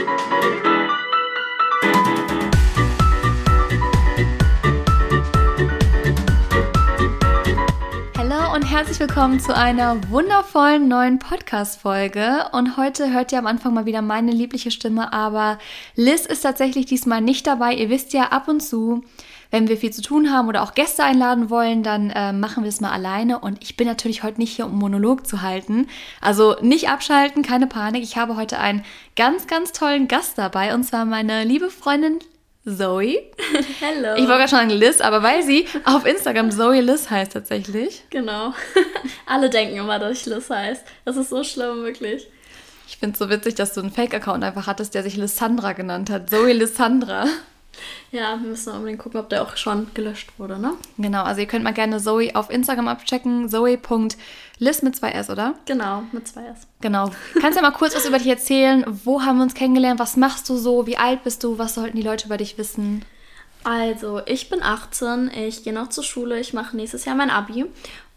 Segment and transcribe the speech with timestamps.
[0.00, 0.06] Hallo
[8.54, 12.46] und herzlich willkommen zu einer wundervollen neuen Podcast-Folge.
[12.52, 15.58] Und heute hört ihr am Anfang mal wieder meine liebliche Stimme, aber
[15.96, 17.74] Liz ist tatsächlich diesmal nicht dabei.
[17.74, 19.04] Ihr wisst ja, ab und zu
[19.50, 22.68] wenn wir viel zu tun haben oder auch Gäste einladen wollen, dann äh, machen wir
[22.68, 23.38] es mal alleine.
[23.38, 25.88] Und ich bin natürlich heute nicht hier, um Monolog zu halten.
[26.20, 28.02] Also nicht abschalten, keine Panik.
[28.02, 28.84] Ich habe heute einen
[29.16, 32.20] ganz, ganz tollen Gast dabei und zwar meine liebe Freundin
[32.64, 33.22] Zoe.
[33.80, 34.14] Hello.
[34.16, 38.04] Ich wollte gerade schon sagen Liz, aber weil sie auf Instagram Zoe Liz heißt tatsächlich.
[38.10, 38.52] Genau.
[39.26, 40.84] Alle denken immer, dass ich Liz heißt.
[41.04, 42.28] Das ist so schlimm, wirklich.
[42.86, 46.10] Ich finde es so witzig, dass du einen Fake-Account einfach hattest, der sich Lissandra genannt
[46.10, 46.28] hat.
[46.28, 47.24] Zoe Lissandra.
[48.10, 50.72] Ja, wir müssen unbedingt gucken, ob der auch schon gelöscht wurde, ne?
[50.98, 53.48] Genau, also ihr könnt mal gerne Zoe auf Instagram abchecken.
[53.48, 55.54] Zoe.liz mit zwei S, oder?
[55.66, 56.66] Genau, mit zwei S.
[56.80, 57.10] Genau.
[57.40, 58.84] Kannst du ja mal kurz was über dich erzählen?
[58.86, 60.00] Wo haben wir uns kennengelernt?
[60.00, 60.86] Was machst du so?
[60.86, 61.58] Wie alt bist du?
[61.58, 63.04] Was sollten die Leute über dich wissen?
[63.62, 67.66] Also, ich bin 18, ich gehe noch zur Schule, ich mache nächstes Jahr mein Abi.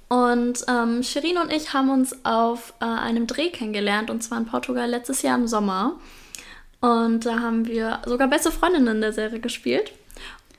[0.07, 4.45] Und ähm, Shirin und ich haben uns auf äh, einem Dreh kennengelernt, und zwar in
[4.45, 5.93] Portugal letztes Jahr im Sommer.
[6.83, 9.93] Und da haben wir sogar beste Freundinnen in der Serie gespielt.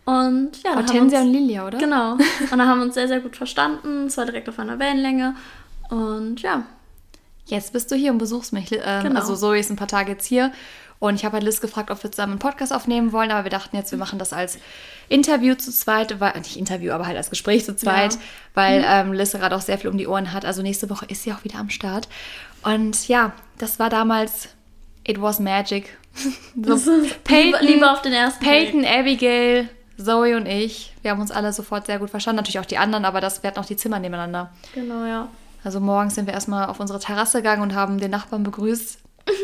[0.07, 1.77] Und ja, Hortensia und Lilia, oder?
[1.77, 2.13] Genau.
[2.51, 4.07] Und da haben wir uns sehr, sehr gut verstanden.
[4.07, 5.37] Es war direkt auf einer Wellenlänge.
[5.91, 6.63] Und ja.
[7.45, 8.73] Jetzt bist du hier und besuchst mich.
[8.73, 9.21] Ähm, Genau.
[9.21, 10.51] Also Zoe ist ein paar Tage jetzt hier.
[10.99, 13.31] Und ich habe halt Liz gefragt, ob wir zusammen einen Podcast aufnehmen wollen.
[13.31, 14.57] Aber wir dachten jetzt, wir machen das als
[15.11, 16.21] Interview zu zweit.
[16.21, 18.15] Weil, nicht Interview, aber halt als Gespräch zu zweit.
[18.15, 18.21] Ja.
[18.55, 20.47] Weil ähm, Liz gerade auch sehr viel um die Ohren hat.
[20.47, 22.09] Also nächste Woche ist sie auch wieder am Start.
[22.63, 24.49] Und ja, das war damals...
[25.07, 25.99] It was magic.
[26.15, 26.93] So,
[27.29, 30.95] Liebe, Liebe auf den ersten Peyton, Abigail, Zoe und ich.
[31.03, 32.37] Wir haben uns alle sofort sehr gut verstanden.
[32.37, 34.53] Natürlich auch die anderen, aber das wir hatten auch die Zimmer nebeneinander.
[34.75, 35.29] Genau, ja.
[35.65, 38.99] Also morgens sind wir erstmal auf unsere Terrasse gegangen und haben den Nachbarn begrüßt.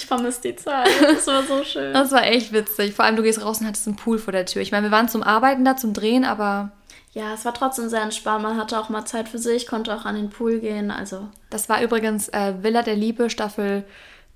[0.00, 0.88] Ich vermisse die Zeit.
[1.02, 1.92] Das war so schön.
[1.92, 2.94] Das war echt witzig.
[2.94, 4.62] Vor allem, du gehst raus und hattest einen Pool vor der Tür.
[4.62, 6.70] Ich meine, wir waren zum Arbeiten da, zum Drehen, aber
[7.14, 8.44] Ja, es war trotzdem sehr entspannt.
[8.44, 10.92] Man hatte auch mal Zeit für sich, konnte auch an den Pool gehen.
[10.92, 13.84] Also, das war übrigens äh, Villa der Liebe Staffel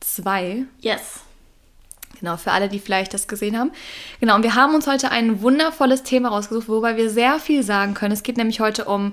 [0.00, 0.64] 2.
[0.80, 1.20] yes.
[2.22, 3.72] Genau, für alle, die vielleicht das gesehen haben.
[4.20, 7.94] Genau, und wir haben uns heute ein wundervolles Thema rausgesucht, wobei wir sehr viel sagen
[7.94, 8.12] können.
[8.12, 9.12] Es geht nämlich heute um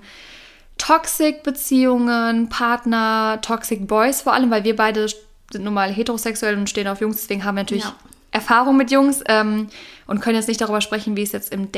[0.77, 5.07] Toxic-Beziehungen, Partner, Toxic Boys vor allem, weil wir beide
[5.51, 7.95] sind nun mal heterosexuell und stehen auf Jungs, deswegen haben wir natürlich Ja.
[8.29, 9.69] Erfahrung mit Jungs ähm,
[10.05, 11.71] und können jetzt nicht darüber sprechen, wie es jetzt im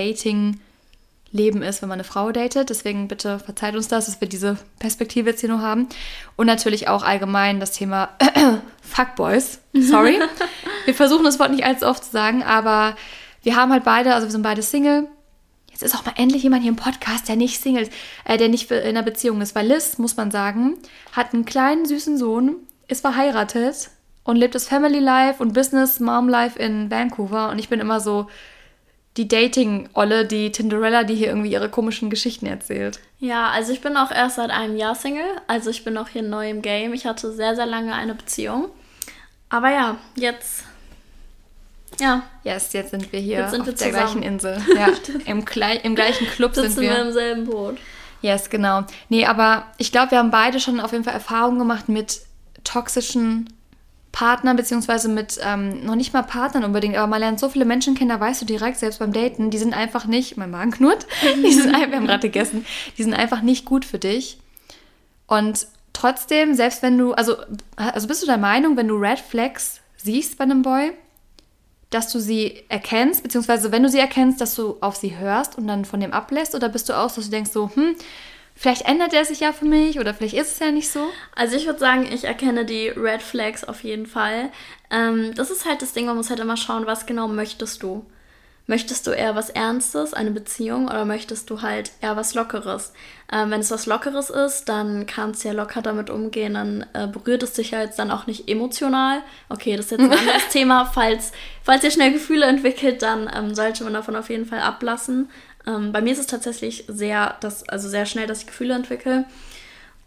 [1.31, 2.69] Dating-Leben ist, wenn man eine Frau datet.
[2.69, 5.87] Deswegen bitte verzeiht uns das, dass wir diese Perspektive jetzt hier nur haben.
[6.35, 8.09] Und natürlich auch allgemein das Thema
[8.81, 9.59] Fuckboys.
[9.73, 10.19] Sorry.
[10.85, 12.95] wir versuchen das Wort nicht allzu oft zu sagen, aber
[13.43, 15.07] wir haben halt beide, also wir sind beide Single.
[15.71, 17.93] Jetzt ist auch mal endlich jemand hier im Podcast, der nicht Single ist,
[18.25, 19.55] äh, der nicht in einer Beziehung ist.
[19.55, 20.77] Weil Liz, muss man sagen,
[21.13, 23.89] hat einen kleinen süßen Sohn, ist verheiratet
[24.23, 27.49] und lebt das Family Life und Business Mom Life in Vancouver.
[27.49, 28.27] Und ich bin immer so
[29.17, 32.99] die Dating-Olle, die Tinderella, die hier irgendwie ihre komischen Geschichten erzählt.
[33.19, 35.25] Ja, also ich bin auch erst seit einem Jahr Single.
[35.47, 36.93] Also ich bin auch hier neu im Game.
[36.93, 38.69] Ich hatte sehr, sehr lange eine Beziehung.
[39.49, 40.63] Aber ja, jetzt.
[41.99, 44.21] Ja, Yes, jetzt sind wir hier Jetzt sind auf wir der zusammen.
[44.21, 44.57] gleichen Insel.
[44.75, 44.87] Ja,
[45.25, 46.91] im, Klei im gleichen Club sitzen sind wir.
[46.91, 47.01] wir.
[47.01, 47.77] im selben Boot.
[48.21, 48.83] Yes, genau.
[49.09, 52.21] Nee, aber ich glaube, wir haben beide schon auf jeden Fall Erfahrungen gemacht mit
[52.63, 53.51] toxischen
[54.11, 57.95] Partnern, beziehungsweise mit ähm, noch nicht mal Partnern unbedingt, aber man lernt so viele Menschen
[57.95, 61.07] kennen, da weißt du direkt, selbst beim Daten, die sind einfach nicht, mein Magen knurrt,
[61.43, 62.65] die sind einfach, wir haben gerade gegessen,
[62.97, 64.39] die sind einfach nicht gut für dich.
[65.27, 67.37] Und trotzdem, selbst wenn du, also,
[67.75, 70.91] also bist du der Meinung, wenn du Red Flags siehst bei einem Boy,
[71.89, 75.67] dass du sie erkennst, beziehungsweise wenn du sie erkennst, dass du auf sie hörst und
[75.67, 76.55] dann von dem ablässt?
[76.55, 77.95] Oder bist du auch, dass du denkst so, hm,
[78.61, 81.07] vielleicht ändert er sich ja für mich oder vielleicht ist es ja nicht so?
[81.35, 84.51] Also ich würde sagen, ich erkenne die Red Flags auf jeden Fall.
[84.91, 88.05] Ähm, das ist halt das Ding, man muss halt immer schauen, was genau möchtest du.
[88.67, 92.93] Möchtest du eher was Ernstes, eine Beziehung, oder möchtest du halt eher was Lockeres?
[93.33, 97.07] Ähm, wenn es was Lockeres ist, dann kannst du ja locker damit umgehen, dann äh,
[97.07, 99.23] berührt es dich ja jetzt dann auch nicht emotional.
[99.49, 100.85] Okay, das ist jetzt ein anderes Thema.
[100.85, 101.31] Falls,
[101.63, 105.29] falls ihr schnell Gefühle entwickelt, dann ähm, sollte man davon auf jeden Fall ablassen.
[105.67, 109.25] Ähm, bei mir ist es tatsächlich sehr, das, also sehr schnell, dass ich Gefühle entwickle.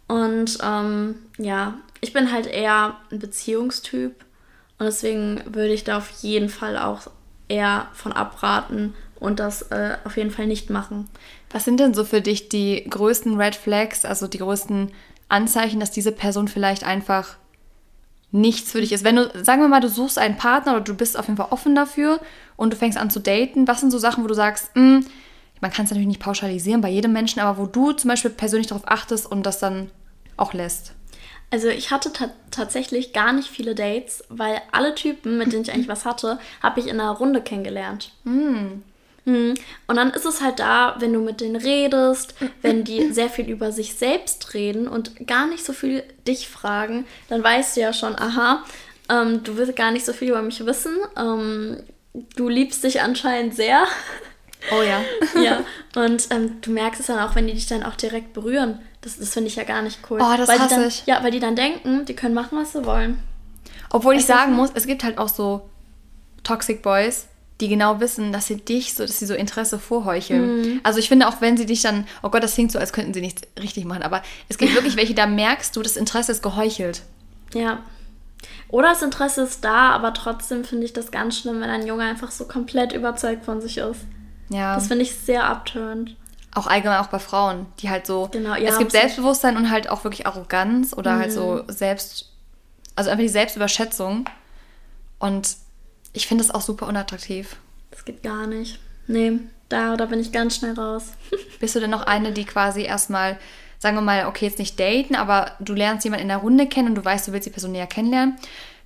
[0.07, 4.13] Und ähm, ja, ich bin halt eher ein Beziehungstyp
[4.77, 7.07] und deswegen würde ich da auf jeden Fall auch
[7.47, 11.09] eher von abraten und das äh, auf jeden Fall nicht machen.
[11.51, 14.91] Was sind denn so für dich die größten Red Flags, also die größten
[15.29, 17.37] Anzeichen, dass diese Person vielleicht einfach
[18.31, 19.03] nichts für dich ist?
[19.03, 21.47] Wenn du, sagen wir mal, du suchst einen Partner oder du bist auf jeden Fall
[21.51, 22.19] offen dafür
[22.57, 25.05] und du fängst an zu daten, was sind so Sachen, wo du sagst, "Hm,
[25.65, 28.67] man kann es natürlich nicht pauschalisieren bei jedem Menschen, aber wo du zum Beispiel persönlich
[28.67, 29.89] darauf achtest und das dann
[30.37, 30.91] auch lässt?
[31.49, 35.73] Also ich hatte ta tatsächlich gar nicht viele Dates, weil alle Typen, mit denen ich
[35.73, 38.11] eigentlich was hatte, habe ich in einer Runde kennengelernt.
[38.25, 38.83] Mhm.
[39.25, 43.49] Und dann ist es halt da, wenn du mit denen redest, wenn die sehr viel
[43.49, 47.91] über sich selbst reden und gar nicht so viel dich fragen, dann weißt du ja
[47.91, 48.63] schon, aha,
[49.09, 50.95] ähm, du willst gar nicht so viel über mich wissen.
[51.17, 51.77] Ähm,
[52.35, 53.87] du liebst dich anscheinend sehr.
[54.71, 55.01] Oh ja.
[55.41, 55.63] ja.
[55.95, 58.79] Und ähm, du merkst es dann auch, wenn die dich dann auch direkt berühren.
[59.01, 60.19] Das, das finde ich ja gar nicht cool.
[60.21, 61.05] Oh, das weil hasse dann, ich.
[61.05, 63.19] Ja, weil die dann denken, die können machen, was sie wollen.
[63.89, 65.69] Obwohl ich was sagen muss, es gibt halt auch so
[66.43, 67.27] Toxic Boys,
[67.61, 70.61] die genau wissen, dass sie dich so, dass sie so Interesse vorheucheln.
[70.61, 70.79] Mhm.
[70.83, 73.13] Also ich finde auch, wenn sie dich dann, oh Gott, das klingt so, als könnten
[73.13, 76.43] sie nichts richtig machen, aber es gibt wirklich welche, da merkst du, das Interesse ist
[76.43, 77.03] geheuchelt.
[77.53, 77.83] Ja.
[78.67, 82.03] Oder das Interesse ist da, aber trotzdem finde ich das ganz schlimm, wenn ein Junge
[82.03, 84.01] einfach so komplett überzeugt von sich ist.
[84.49, 84.75] Ja.
[84.75, 86.15] Das finde ich sehr abtörend.
[86.53, 88.91] auch allgemein auch bei Frauen, die halt so, Genau, ja, es gibt.
[88.91, 91.71] Selbstbewusstsein und halt auch wirklich Arroganz oder halt so Mhm.
[91.71, 92.31] selbst,
[92.95, 94.29] also einfach die Selbstüberschätzung.
[95.19, 95.57] Und
[96.13, 97.57] ich finde das auch super unattraktiv.
[97.91, 98.79] Das geht gar nicht.
[99.07, 99.39] Nee,
[99.69, 101.07] da, da bin ich ganz schnell raus.
[101.59, 103.37] Bist du denn noch eine, die quasi erstmal,
[103.79, 106.89] sagen wir mal, okay, jetzt nicht daten, aber du lernst jemanden in der Runde kennen
[106.89, 108.37] und du weißt, du willst die Person näher kennenlernen.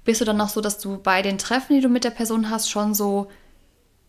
[0.06, 2.50] Bist du dann noch so, dass du bei den Treffen, die du mit der Person
[2.50, 3.30] hast, schon so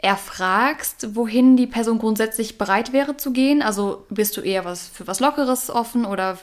[0.03, 3.63] erfragst, wohin die Person grundsätzlich bereit wäre zu gehen?
[3.63, 6.39] Also bist du eher was für was Lockeres offen oder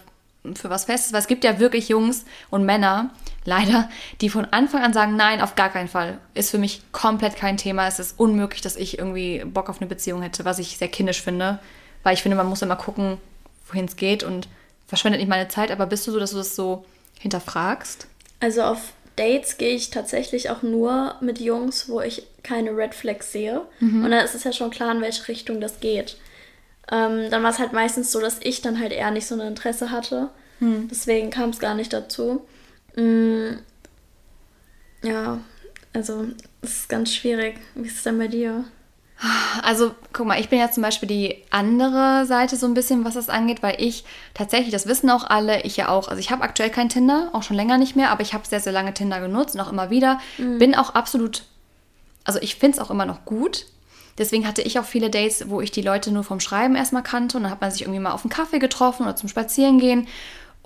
[0.54, 1.14] für was Festes?
[1.14, 3.10] Weil es gibt ja wirklich Jungs und Männer,
[3.46, 3.90] leider,
[4.22, 6.20] die von Anfang an sagen, nein, auf gar keinen Fall.
[6.36, 7.88] Ist für mich komplett kein Thema.
[7.88, 11.22] Es ist unmöglich, dass ich irgendwie Bock auf eine Beziehung hätte, was ich sehr kindisch
[11.22, 11.60] finde.
[12.04, 13.18] Weil ich finde, man muss immer gucken,
[13.68, 14.48] wohin es geht und
[14.88, 15.72] verschwendet nicht meine Zeit.
[15.72, 16.86] Aber bist du so, dass du das so
[17.20, 18.08] hinterfragst?
[18.40, 23.32] Also auf Dates gehe ich tatsächlich auch nur mit Jungs, wo ich keine Red Flags
[23.32, 23.64] sehe.
[24.04, 26.18] Und dann ist es ja schon klar, in welche Richtung das geht.
[26.90, 29.42] Ähm, dann war es halt meistens so, dass ich dann halt eher nicht so ein
[29.42, 30.30] Interesse hatte.
[30.90, 32.46] Deswegen kam es gar nicht dazu.
[32.96, 33.58] Mm,
[35.04, 35.40] ja,
[35.94, 36.28] also
[36.62, 37.60] es ist ganz schwierig.
[37.76, 38.66] Wie ist es denn bei dir?
[39.64, 43.16] Also, guck mal, ich bin ja zum Beispiel die andere Seite so ein bisschen, was
[43.16, 44.04] das angeht, weil ich
[44.36, 47.42] tatsächlich, das wissen auch alle, ich ja auch, also ich habe aktuell kein Tinder, auch
[47.42, 49.90] schon länger nicht mehr, aber ich habe sehr, sehr lange Tinder genutzt und auch immer
[49.90, 50.20] wieder.
[50.60, 51.44] Bin auch absolut,
[52.26, 53.66] also ich finde es auch immer noch gut.
[54.20, 57.38] Deswegen hatte ich auch viele Dates, wo ich die Leute nur vom Schreiben erstmal kannte
[57.38, 60.08] und dann hat man sich irgendwie mal auf einen Kaffee getroffen oder zum Spazierengehen.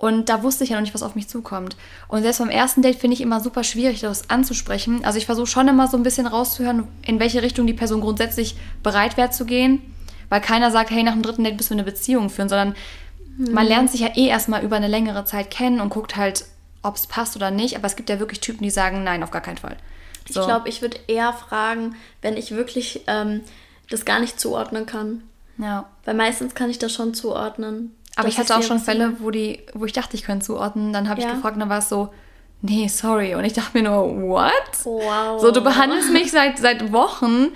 [0.02, 1.76] Und da wusste ich ja noch nicht, was auf mich zukommt.
[2.08, 5.04] Und selbst beim ersten Date finde ich immer super schwierig, das anzusprechen.
[5.04, 8.56] Also ich versuche schon immer so ein bisschen rauszuhören, in welche Richtung die Person grundsätzlich
[8.82, 9.80] bereit wäre zu gehen.
[10.28, 12.74] Weil keiner sagt, hey, nach dem dritten Date müssen wir eine Beziehung führen, sondern
[13.38, 16.46] man lernt sich ja eh erstmal über eine längere Zeit kennen und guckt halt,
[16.82, 17.76] ob es passt oder nicht.
[17.76, 19.76] Aber es gibt ja wirklich Typen, die sagen, nein, auf gar keinen Fall.
[20.26, 23.42] Ich glaube, ich würde eher fragen, wenn ich wirklich ähm,
[23.88, 25.22] das gar nicht zuordnen kann.
[25.58, 25.88] Ja.
[26.04, 27.94] Weil meistens kann ich das schon zuordnen.
[28.16, 30.92] Aber ich hatte auch schon Fälle, wo, die, wo ich dachte, ich könnte zuordnen.
[30.92, 31.32] Dann habe ich Ja.
[31.34, 32.12] gefragt und dann war es so,
[32.60, 33.34] nee, sorry.
[33.34, 34.52] Und ich dachte mir nur, what?
[34.84, 35.40] Wow.
[35.40, 37.48] So, du behandelst mich seit, seit Wochen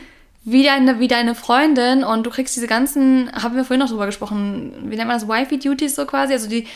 [0.45, 4.07] wie deine, wie deine Freundin und du kriegst diese ganzen, haben wir vorhin noch drüber
[4.07, 6.69] gesprochen, wie nennt man das, Wifey-Duties so quasi, also die,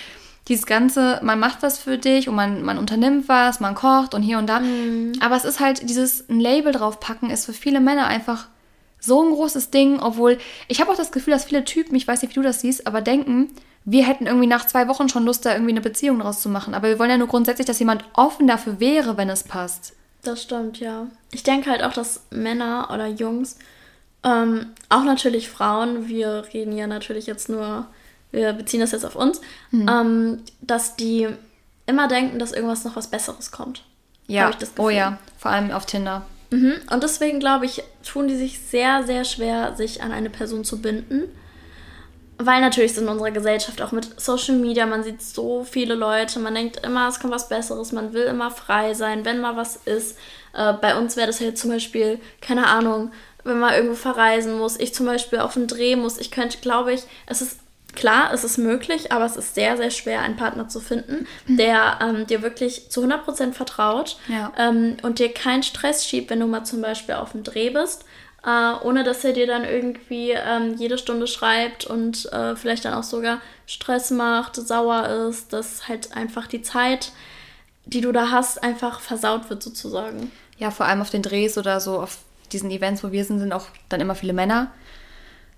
[0.49, 4.23] dieses ganze, man macht was für dich und man, man unternimmt was, man kocht und
[4.23, 4.61] hier und da.
[5.21, 8.49] Aber es ist halt, dieses ein Label draufpacken ist für viele Männer einfach
[8.99, 12.23] so ein großes Ding, obwohl ich habe auch das Gefühl, dass viele Typen, ich weiß
[12.23, 13.51] nicht, wie du das siehst, aber denken,
[13.85, 16.75] wir hätten irgendwie nach zwei Wochen schon Lust, da irgendwie eine Beziehung draus zu machen.
[16.75, 19.95] Aber wir wollen ja nur grundsätzlich, dass jemand offen dafür wäre, wenn es passt.
[20.23, 21.07] Das stimmt, ja.
[21.33, 23.57] Ich denke halt auch, dass Männer oder Jungs,
[24.23, 27.87] ähm, auch natürlich Frauen, wir reden ja natürlich jetzt nur,
[28.33, 29.41] wir beziehen das jetzt auf uns,
[29.71, 29.89] Mhm.
[29.89, 31.29] ähm, dass die
[31.87, 33.83] immer denken, dass irgendwas noch was Besseres kommt.
[34.27, 36.27] Ja, oh ja, vor allem auf Tinder.
[36.51, 36.75] Mhm.
[36.91, 40.81] Und deswegen glaube ich, tun die sich sehr, sehr schwer, sich an eine Person zu
[40.81, 41.25] binden.
[42.43, 46.55] Weil natürlich in unserer Gesellschaft auch mit Social Media, man sieht so viele Leute, man
[46.55, 50.17] denkt immer, es kommt was Besseres, man will immer frei sein, wenn mal was ist.
[50.55, 53.13] Äh, bei uns wäre das ja jetzt zum Beispiel, keine Ahnung,
[53.45, 56.93] wenn man irgendwo verreisen muss, ich zum Beispiel auf einen Dreh muss, ich könnte, glaube
[56.93, 57.61] ich, es ist
[57.95, 61.99] klar, es ist möglich, aber es ist sehr, sehr schwer, einen Partner zu finden, der
[62.01, 64.53] ähm, dir wirklich zu 100% vertraut Ja.
[64.57, 68.05] ähm, und dir keinen Stress schiebt, wenn du mal zum Beispiel auf dem Dreh bist,
[68.45, 72.95] äh, ohne dass er dir dann irgendwie ähm, jede Stunde schreibt und äh, vielleicht dann
[72.95, 77.13] auch sogar Stress macht, sauer ist, dass halt einfach die Zeit,
[77.85, 80.31] die du da hast, einfach versaut wird sozusagen.
[80.59, 82.19] Ja, vor allem auf den Drehs oder so, auf
[82.53, 84.71] diesen Events, wo wir sind, sind auch dann immer viele Männer.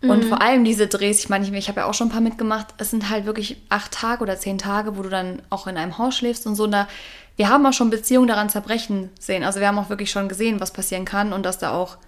[0.03, 2.21] Und vor allem diese Drehs, ich meine, ich, ich habe ja auch schon ein paar
[2.21, 5.77] mitgemacht, es sind halt wirklich acht Tage oder zehn Tage, wo du dann auch in
[5.77, 6.65] einem Haus schläfst und so.
[6.65, 6.89] Und da,
[7.37, 9.45] wir haben auch schon Beziehungen daran zerbrechen sehen.
[9.45, 11.99] Also wir haben auch wirklich schon gesehen, was passieren kann und dass da auch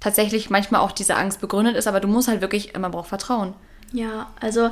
[0.00, 1.86] tatsächlich manchmal auch diese Angst begründet ist.
[1.86, 3.54] Aber du musst halt wirklich, man braucht Vertrauen.
[3.92, 4.70] Ja, also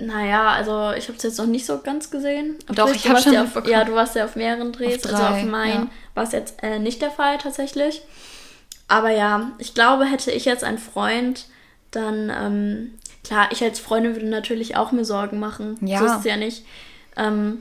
[0.00, 2.56] Naja, also ich habe es jetzt noch nicht so ganz gesehen.
[2.68, 3.66] Auf Doch, Twitch, ich habe schon ja auf.
[3.66, 5.04] Ja, du warst ja auf mehreren Drehs.
[5.04, 5.90] Auf also drei, auf meinen ja.
[6.14, 8.02] war es jetzt äh, nicht der Fall tatsächlich.
[8.88, 11.46] Aber ja, ich glaube, hätte ich jetzt einen Freund,
[11.90, 15.76] dann, ähm, klar, ich als Freundin würde natürlich auch mir Sorgen machen.
[15.82, 15.98] Ja.
[15.98, 16.64] So ist es ja nicht.
[17.16, 17.60] Ähm,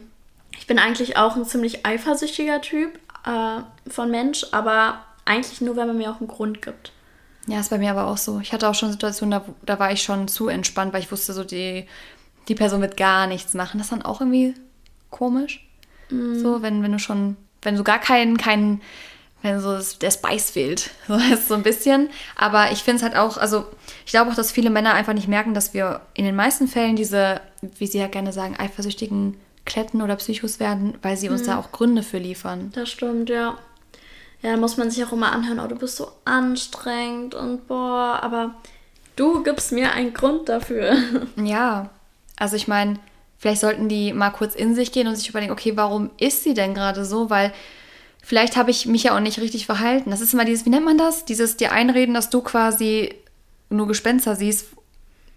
[0.58, 5.88] ich bin eigentlich auch ein ziemlich eifersüchtiger Typ äh, von Mensch, aber eigentlich nur, wenn
[5.88, 6.92] man mir auch einen Grund gibt.
[7.48, 8.40] Ja, ist bei mir aber auch so.
[8.40, 11.34] Ich hatte auch schon Situationen, da, da war ich schon zu entspannt, weil ich wusste,
[11.34, 11.86] so die,
[12.48, 13.78] die Person wird gar nichts machen.
[13.78, 14.54] Das ist dann auch irgendwie
[15.10, 15.66] komisch.
[16.10, 18.82] So, wenn, wenn du schon, wenn du gar keinen, keinen,
[19.44, 20.90] wenn so das- der Spice fehlt.
[21.08, 22.10] So ist so ein bisschen.
[22.36, 23.66] Aber ich finde es halt auch, also
[24.06, 26.96] ich glaube auch, dass viele Männer einfach nicht merken, dass wir in den meisten Fällen
[26.96, 31.60] diese, wie sie ja gerne sagen, eifersüchtigen Kletten oder Psychos werden, weil sie uns da
[31.60, 32.72] auch Gründe für liefern.
[32.74, 33.58] Das stimmt, ja.
[34.42, 38.20] Ja, da muss man sich auch immer anhören, oh, du bist so anstrengend und boah,
[38.22, 38.56] aber
[39.16, 40.96] du gibst mir einen Grund dafür.
[41.36, 41.90] Ja,
[42.38, 43.00] also ich meine,
[43.38, 46.54] vielleicht sollten die mal kurz in sich gehen und sich überlegen, okay, warum ist sie
[46.54, 47.30] denn gerade so?
[47.30, 47.54] Weil
[48.24, 50.12] vielleicht habe ich mich ja auch nicht richtig verhalten.
[50.12, 51.26] Das ist immer dieses, wie nennt man das?
[51.26, 53.16] Dieses dir einreden, dass du quasi
[53.70, 54.68] nur Gespenster siehst.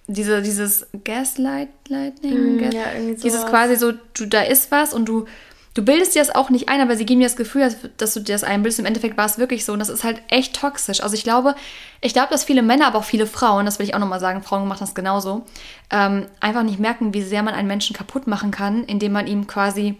[0.06, 2.56] Diese, dieses Gaslighting?
[2.56, 5.26] Mm, Gas ja, irgendwie Dieses quasi so, du, da ist was und du,
[5.74, 8.20] du bildest dir das auch nicht ein, aber sie geben dir das Gefühl, dass, du
[8.20, 8.80] dir das einbildest.
[8.80, 11.02] Im Endeffekt war es wirklich so und das ist halt echt toxisch.
[11.02, 11.54] Also ich glaube,
[12.00, 14.42] ich glaube, dass viele Männer, aber auch viele Frauen, das will ich auch nochmal sagen,
[14.42, 15.44] Frauen machen das genauso,
[15.90, 19.46] ähm, einfach nicht merken, wie sehr man einen Menschen kaputt machen kann, indem man ihm
[19.46, 19.96] quasi,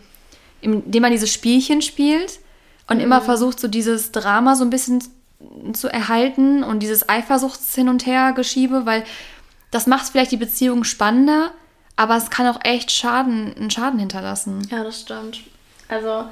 [0.61, 2.41] indem man dieses Spielchen spielt
[2.89, 5.03] und immer versucht, so dieses Drama so ein bisschen
[5.73, 9.05] zu erhalten und dieses Eifersuchts hin und her Geschiebe, weil
[9.71, 11.53] das macht vielleicht die Beziehung spannender,
[11.97, 14.67] aber es kann auch echt Schaden, einen Schaden hinterlassen.
[14.71, 15.41] Ja, das stimmt.
[15.93, 16.25] Also,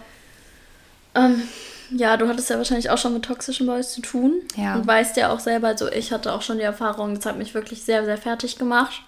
[1.14, 1.42] ähm,
[1.90, 4.40] ja, du hattest ja wahrscheinlich auch schon mit toxischen Boys zu tun.
[4.56, 4.76] Ja.
[4.76, 7.54] Und weißt ja auch selber, also ich hatte auch schon die Erfahrung, das hat mich
[7.54, 9.02] wirklich sehr, sehr fertig gemacht.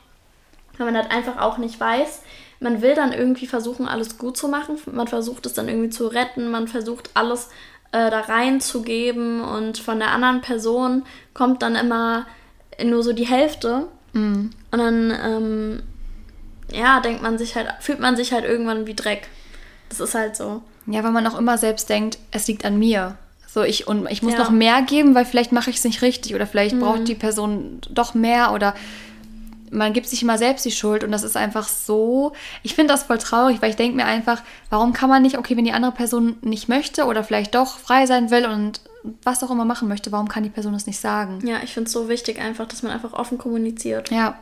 [0.76, 2.22] Weil man halt einfach auch nicht weiß.
[2.60, 4.78] Man will dann irgendwie versuchen, alles gut zu machen.
[4.90, 6.50] Man versucht es dann irgendwie zu retten.
[6.50, 7.48] Man versucht alles
[7.92, 9.42] äh, da reinzugeben.
[9.42, 11.04] Und von der anderen Person
[11.34, 12.26] kommt dann immer
[12.82, 13.86] nur so die Hälfte.
[14.70, 15.82] Und dann, ähm,
[16.72, 19.28] ja, denkt man sich halt, fühlt man sich halt irgendwann wie Dreck.
[19.92, 20.62] Das ist halt so.
[20.86, 23.16] Ja, weil man auch immer selbst denkt, es liegt an mir.
[23.46, 24.38] So, ich, und ich muss Ja.
[24.38, 24.44] Mhm.
[24.44, 27.80] noch mehr geben, weil vielleicht mache ich es nicht richtig oder vielleicht braucht die Person
[27.90, 28.74] doch mehr oder
[29.70, 32.32] man gibt sich immer selbst die Schuld und das ist einfach so.
[32.62, 35.56] Ich finde das voll traurig, weil ich denke mir einfach, warum kann man nicht, okay,
[35.56, 38.80] wenn die andere Person nicht möchte oder vielleicht doch frei sein will und
[39.22, 41.46] was auch immer machen möchte, warum kann die Person das nicht sagen?
[41.46, 44.10] Ja, ich finde es so wichtig einfach, dass man einfach offen kommuniziert.
[44.10, 44.38] Ja.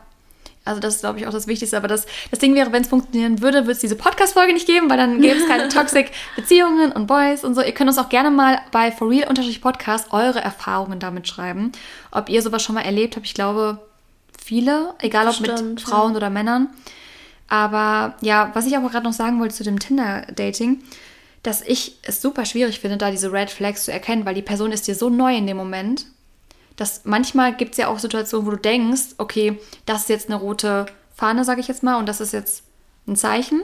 [0.63, 1.75] Also das ist, glaube ich, auch das Wichtigste.
[1.75, 4.89] Aber das, das Ding wäre, wenn es funktionieren würde, würde es diese Podcast-Folge nicht geben,
[4.89, 7.61] weil dann gäbe es keine toxic Beziehungen und Boys und so.
[7.61, 11.71] Ihr könnt uns auch gerne mal bei For Real-Podcast eure Erfahrungen damit schreiben.
[12.11, 13.25] Ob ihr sowas schon mal erlebt habt.
[13.25, 13.79] Ich glaube,
[14.39, 16.69] viele, egal ob mit Bestimmt, Frauen oder Männern.
[17.47, 20.83] Aber ja, was ich aber gerade noch sagen wollte zu dem Tinder-Dating,
[21.43, 24.71] dass ich es super schwierig finde, da diese Red Flags zu erkennen, weil die Person
[24.71, 26.05] ist dir so neu in dem Moment
[26.75, 30.39] dass manchmal gibt es ja auch Situationen, wo du denkst, okay, das ist jetzt eine
[30.39, 32.63] rote Fahne, sage ich jetzt mal, und das ist jetzt
[33.07, 33.61] ein Zeichen.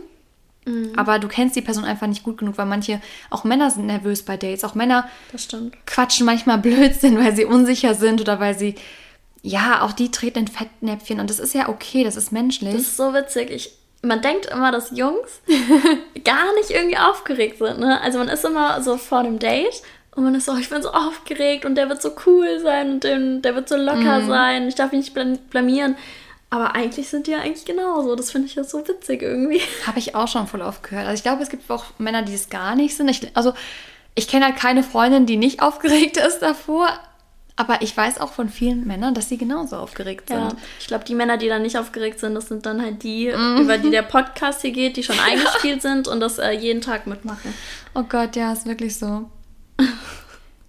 [0.98, 4.24] Aber du kennst die Person einfach nicht gut genug, weil manche, auch Männer sind nervös
[4.24, 4.66] bei Dates.
[4.66, 5.08] Auch Männer
[5.86, 8.76] quatschen manchmal Blödsinn, weil sie unsicher sind oder weil sie,
[9.42, 11.22] ja, auch die treten in Fettnäpfchen.
[11.22, 12.74] Und das ist ja okay, das ist menschlich.
[12.74, 13.50] Das ist so witzig.
[13.50, 13.72] Ich,
[14.02, 15.42] man denkt immer, dass Jungs
[16.26, 17.80] gar nicht irgendwie aufgeregt sind.
[17.80, 18.02] Ne?
[18.02, 19.82] Also man ist immer so vor dem Date
[20.18, 23.04] und man ist so, ich bin so aufgeregt und der wird so cool sein und
[23.04, 24.68] dem, der wird so locker sein.
[24.68, 25.96] Ich darf mich nicht blam- blamieren.
[26.50, 28.16] Aber eigentlich sind die ja eigentlich genauso.
[28.16, 29.62] Das finde ich ja so witzig irgendwie.
[29.86, 31.06] Habe ich auch schon voll oft gehört.
[31.06, 33.10] Also ich glaube, es gibt auch Männer, die es gar nicht sind.
[33.10, 33.54] Ich, also
[34.16, 36.90] ich kenne halt keine Freundin, die nicht aufgeregt ist davor.
[37.60, 40.38] Aber ich weiß auch von vielen Männern, dass sie genauso aufgeregt sind.
[40.40, 43.30] Ja, ich glaube, die Männer, die da nicht aufgeregt sind, das sind dann halt die,
[43.30, 47.08] über die der Podcast hier geht, die schon eingespielt sind und das äh, jeden Tag
[47.08, 47.54] mitmachen.
[47.96, 49.28] Oh Gott, ja, ist wirklich so.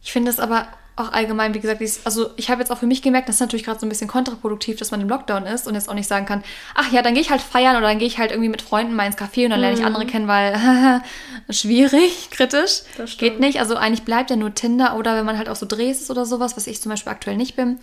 [0.02, 3.02] Ich finde es aber auch allgemein, wie gesagt, also ich habe jetzt auch für mich
[3.02, 5.74] gemerkt, das ist natürlich gerade so ein bisschen kontraproduktiv, dass man im Lockdown ist und
[5.74, 6.42] jetzt auch nicht sagen kann,
[6.74, 8.94] ach ja, dann gehe ich halt feiern oder dann gehe ich halt irgendwie mit Freunden
[8.94, 11.02] mal ins Café und dann lerne ich andere kennen, weil
[11.50, 13.60] schwierig, kritisch, Das geht nicht.
[13.60, 16.26] Also eigentlich bleibt ja nur Tinder oder wenn man halt auch so Drehs ist oder
[16.26, 17.78] sowas, was ich zum Beispiel aktuell nicht bin.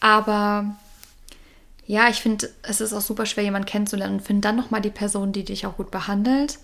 [0.00, 0.76] Aber
[1.86, 4.90] ja, ich finde, es ist auch super schwer, jemanden kennenzulernen und finde dann nochmal die
[4.90, 6.58] Person, die dich auch gut behandelt.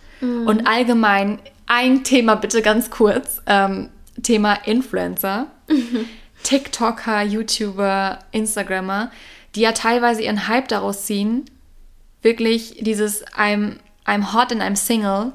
[0.47, 3.43] Und allgemein ein Thema bitte ganz kurz.
[3.47, 3.91] Ähm,
[4.23, 5.49] Thema Influencer.
[6.45, 9.11] TikToker, YouTuber, Instagrammer,
[9.55, 11.47] die ja teilweise ihren Hype daraus ziehen,
[12.23, 15.33] wirklich dieses I'm, I'm hot and I'm single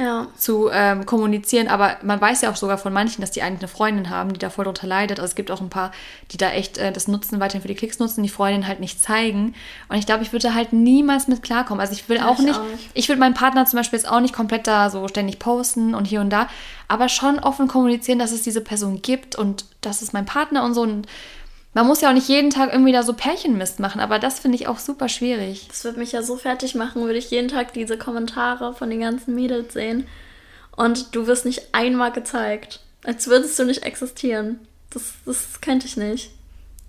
[0.00, 0.28] Ja.
[0.36, 1.68] zu ähm, kommunizieren.
[1.68, 4.38] Aber man weiß ja auch sogar von manchen, dass die eigentlich eine Freundin haben, die
[4.38, 5.20] da voll drunter leidet.
[5.20, 5.92] Also es gibt auch ein paar,
[6.30, 9.02] die da echt äh, das nutzen, weiterhin für die Klicks nutzen, die Freundin halt nicht
[9.02, 9.54] zeigen.
[9.88, 11.80] Und ich glaube, ich würde halt niemals mit klarkommen.
[11.80, 12.90] Also ich will auch, ich nicht, auch nicht.
[12.94, 16.06] ich würde meinen Partner zum Beispiel jetzt auch nicht komplett da so ständig posten und
[16.06, 16.48] hier und da,
[16.88, 20.74] aber schon offen kommunizieren, dass es diese Person gibt und das ist mein Partner und
[20.74, 20.82] so.
[20.82, 21.06] Und
[21.72, 24.56] man muss ja auch nicht jeden Tag irgendwie da so Pärchenmist machen, aber das finde
[24.56, 25.66] ich auch super schwierig.
[25.68, 29.00] Das würde mich ja so fertig machen, würde ich jeden Tag diese Kommentare von den
[29.00, 30.06] ganzen Mädels sehen.
[30.76, 32.80] Und du wirst nicht einmal gezeigt.
[33.04, 34.58] Als würdest du nicht existieren.
[34.90, 36.30] Das, das könnte ich nicht.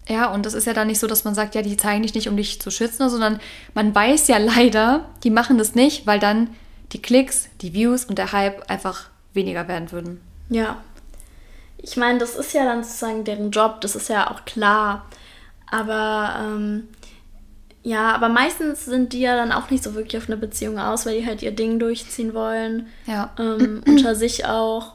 [0.08, 2.16] Ja, und das ist ja dann nicht so, dass man sagt, ja, die zeigen dich
[2.16, 3.40] nicht, um dich zu schützen, sondern
[3.76, 6.50] man weiß ja leider, die machen das nicht, weil dann
[6.92, 10.22] die Klicks, die Views und der Hype einfach weniger werden würden.
[10.50, 10.82] Ja.
[11.82, 15.06] Ich meine, das ist ja dann sozusagen deren Job, das ist ja auch klar.
[15.70, 16.88] Aber ähm,
[17.84, 21.06] ja, aber meistens sind die ja dann auch nicht so wirklich auf eine Beziehung aus,
[21.06, 22.88] weil die halt ihr Ding durchziehen wollen.
[23.08, 23.32] Ja.
[23.40, 24.94] Ähm, unter sich auch.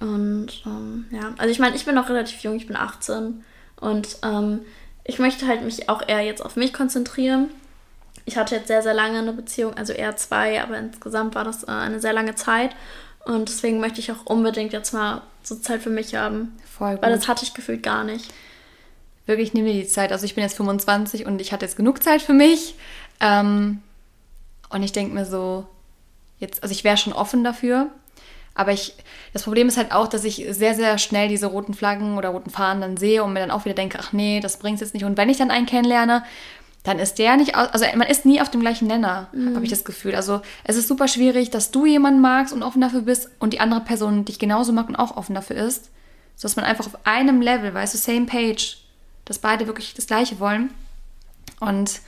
[0.00, 3.44] Und ähm, ja, also ich meine, ich bin noch relativ jung, ich bin 18.
[3.80, 4.60] Und ähm,
[5.04, 7.50] ich möchte halt mich auch eher jetzt auf mich konzentrieren.
[8.24, 11.64] Ich hatte jetzt sehr, sehr lange eine Beziehung, also eher zwei, aber insgesamt war das
[11.64, 12.74] äh, eine sehr lange Zeit.
[13.26, 16.56] Und deswegen möchte ich auch unbedingt jetzt mal so Zeit für mich haben.
[16.78, 17.20] Voll Weil gut.
[17.20, 18.32] das hatte ich gefühlt gar nicht.
[19.26, 20.12] Wirklich, nimm dir die Zeit.
[20.12, 22.74] Also ich bin jetzt 25 und ich hatte jetzt genug Zeit für mich.
[23.20, 23.82] Ähm,
[24.70, 25.66] und ich denke mir so,
[26.38, 27.88] jetzt, also ich wäre schon offen dafür.
[28.54, 28.94] Aber ich,
[29.32, 32.50] das Problem ist halt auch, dass ich sehr, sehr schnell diese roten Flaggen oder roten
[32.50, 35.04] Fahnen dann sehe und mir dann auch wieder denke, ach nee, das bringt's jetzt nicht.
[35.04, 36.24] Und wenn ich dann einen kennenlerne,
[36.84, 39.84] dann ist der nicht, also man ist nie auf dem gleichen Nenner, habe ich das
[39.84, 40.14] Gefühl.
[40.14, 43.60] Also es ist super schwierig, dass du jemanden magst und offen dafür bist und die
[43.60, 45.90] andere Person dich genauso mag und auch offen dafür ist.
[46.36, 48.76] Sodass man einfach auf einem Level, weißt du, same page,
[49.24, 50.74] dass beide wirklich das Gleiche wollen.
[51.58, 52.00] Und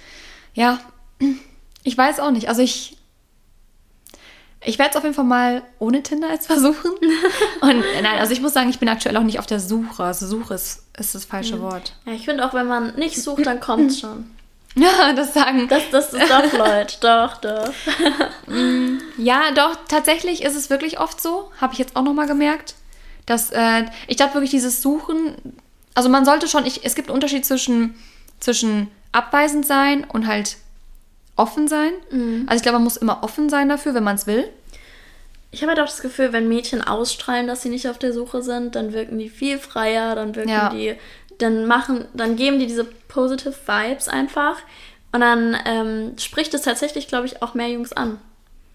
[0.52, 0.78] ja,
[1.83, 2.50] ich weiß auch nicht.
[2.50, 2.99] Also ich,
[4.62, 6.92] ich werde es auf jeden Fall mal ohne Tinder jetzt versuchen.
[7.62, 10.04] Und nein, also ich muss sagen, ich bin aktuell auch nicht auf der Suche.
[10.04, 11.95] Also Suche ist, ist das falsche Wort.
[12.04, 14.36] Ja, ich finde auch, wenn man nicht sucht, dann kommt's schon.
[14.78, 15.68] Ja, das sagen.
[15.68, 16.97] Das, das ist doch, Leute.
[17.00, 17.73] Doch, doch.
[19.18, 21.50] Ja, doch, tatsächlich ist es wirklich oft so.
[21.61, 22.75] Habe ich jetzt auch nochmal gemerkt.
[23.25, 25.35] Dass, äh, ich glaube wirklich, dieses Suchen,
[25.95, 27.94] also man sollte schon, ich, es gibt einen Unterschied zwischen,
[28.38, 30.57] zwischen abweisend sein und halt
[31.37, 31.92] offen sein.
[32.46, 34.48] Also ich glaube, man muss immer offen sein dafür, wenn man es will.
[35.51, 38.42] Ich habe halt auch das Gefühl, wenn Mädchen ausstrahlen, dass sie nicht auf der Suche
[38.42, 40.68] sind, dann wirken die viel freier, dann wirken Ja.
[40.70, 40.96] die,
[41.38, 44.57] dann machen, dann geben die diese positive Vibes einfach.
[45.12, 48.18] Und dann ähm, spricht es tatsächlich, glaube ich, auch mehr Jungs an.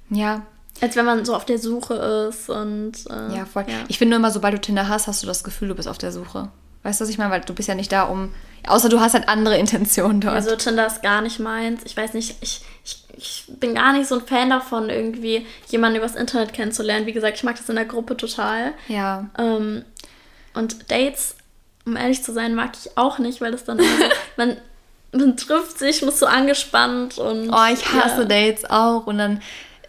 [0.10, 0.42] Ja,
[0.82, 1.94] Als wenn man so auf der Suche
[2.30, 3.66] ist und äh, Ja, voll.
[3.88, 5.98] Ich finde nur immer, sobald du Tinder hast, hast du das Gefühl, du bist auf
[5.98, 6.50] der Suche.
[6.84, 7.30] Weißt du, was ich meine?
[7.32, 8.34] Weil du bist ja nicht da, um.
[8.68, 10.34] Außer du hast halt andere Intentionen dort.
[10.34, 11.82] Also Tinder ist gar nicht meins.
[11.86, 15.98] Ich weiß nicht, ich, ich, ich bin gar nicht so ein Fan davon, irgendwie jemanden
[15.98, 17.06] übers Internet kennenzulernen.
[17.06, 18.74] Wie gesagt, ich mag das in der Gruppe total.
[18.88, 19.30] ja.
[19.38, 19.84] Ähm,
[20.54, 21.36] und Dates,
[21.86, 24.04] um ehrlich zu sein, mag ich auch nicht, weil das dann immer so,
[24.38, 24.58] man,
[25.12, 27.50] man trifft sich, muss so angespannt und.
[27.50, 28.26] Oh, ich hasse ja.
[28.26, 29.08] Dates auch.
[29.08, 29.42] Und dann.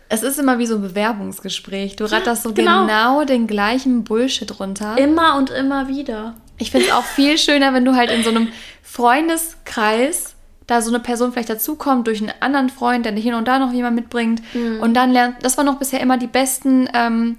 [0.09, 1.97] Es ist immer wie so ein Bewerbungsgespräch.
[1.97, 2.83] Du ratterst so genau.
[2.83, 4.99] genau, den gleichen Bullshit runter.
[4.99, 6.35] Immer und immer wieder.
[6.59, 8.49] Ich finde es auch viel schöner, wenn du halt in so einem
[8.83, 10.35] Freundeskreis
[10.67, 13.73] da so eine Person vielleicht dazukommt durch einen anderen Freund, der hier und da noch
[13.73, 14.43] jemand mitbringt.
[14.55, 14.81] Mhm.
[14.81, 17.39] Und dann lernt, das waren noch bisher immer die besten ähm,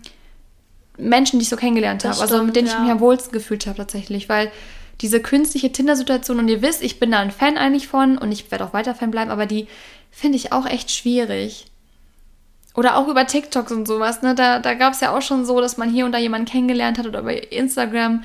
[0.97, 2.19] Menschen, die ich so kennengelernt habe.
[2.19, 2.79] Also mit denen ich ja.
[2.79, 4.29] mich am wohlsten gefühlt habe tatsächlich.
[4.29, 4.51] Weil
[5.01, 8.51] diese künstliche Tinder-Situation, und ihr wisst, ich bin da ein Fan eigentlich von und ich
[8.51, 9.67] werde auch weiter Fan bleiben, aber die
[10.11, 11.65] finde ich auch echt schwierig.
[12.75, 14.33] Oder auch über TikToks und sowas, ne?
[14.33, 16.97] Da, da gab es ja auch schon so, dass man hier und da jemanden kennengelernt
[16.97, 18.23] hat oder über Instagram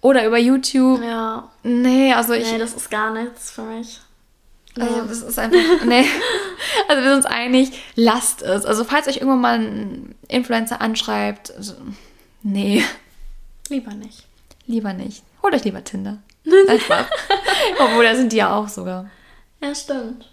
[0.00, 1.02] oder über YouTube.
[1.02, 1.50] Ja.
[1.62, 2.50] Nee, also ich.
[2.50, 4.00] Nee, das ist gar nichts für mich.
[4.78, 5.84] Also das ist einfach.
[5.84, 6.04] Nee.
[6.88, 8.64] Also wir sind uns einig, lasst es.
[8.64, 11.74] Also falls euch irgendwann mal ein Influencer anschreibt, also,
[12.42, 12.84] nee,
[13.68, 14.24] Lieber nicht.
[14.66, 15.22] lieber nicht.
[15.42, 16.18] Holt euch lieber Tinder.
[16.68, 17.08] Einfach.
[17.80, 19.10] Obwohl, da sind die ja auch sogar.
[19.60, 20.30] Ja, stimmt.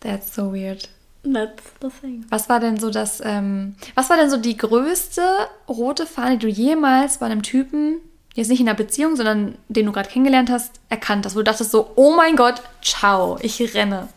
[0.00, 0.88] That's so weird.
[1.22, 2.24] That's the thing.
[2.28, 5.22] Was war denn so das, ähm, was war denn so die größte
[5.68, 8.00] rote Fahne, die du jemals bei einem Typen,
[8.36, 11.44] jetzt nicht in einer Beziehung, sondern den du gerade kennengelernt hast, erkannt hast, wo du
[11.44, 14.08] dachtest so, oh mein Gott, ciao, ich renne.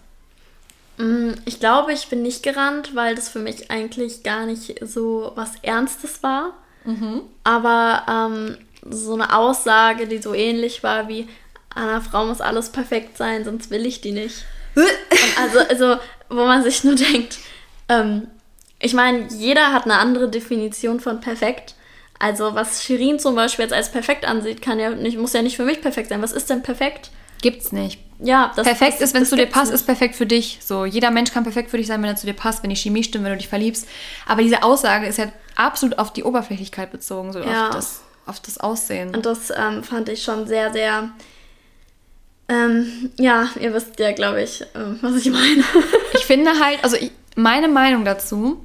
[0.97, 5.32] Mm, Ich glaube, ich bin nicht gerannt, weil das für mich eigentlich gar nicht so
[5.36, 6.53] was Ernstes war.
[7.43, 8.58] Aber ähm,
[8.89, 11.27] so eine Aussage, die so ähnlich war wie,
[11.75, 14.45] an einer Frau muss alles perfekt sein, sonst will ich die nicht.
[15.41, 17.38] Also, also, wo man sich nur denkt,
[17.89, 18.27] ähm,
[18.79, 21.75] ich meine, jeder hat eine andere Definition von perfekt.
[22.19, 25.55] Also, was Shirin zum Beispiel jetzt als perfekt ansieht, kann ja nicht, muss ja nicht
[25.55, 26.21] für mich perfekt sein.
[26.21, 27.12] Was ist denn perfekt?
[27.41, 28.01] Gibt's nicht.
[28.19, 29.75] ja, das perfekt das, ist, wenn es zu dir passt, nicht.
[29.79, 30.60] ist perfekt für dich.
[30.62, 32.75] So, jeder Mensch kann perfekt für dich sein, wenn er zu dir passt, wenn die
[32.75, 33.88] Chemie stimmt, wenn du dich verliebst.
[34.27, 37.69] Aber diese Aussage ist ja absolut auf die Oberflächlichkeit bezogen, so ja.
[37.69, 39.15] auf, das, auf das Aussehen.
[39.15, 41.12] Und das ähm, fand ich schon sehr, sehr.
[42.49, 44.65] Ähm, ja, ihr wisst ja, glaube ich, äh,
[45.01, 45.63] was ich meine.
[46.13, 48.62] ich finde halt, also ich, meine Meinung dazu,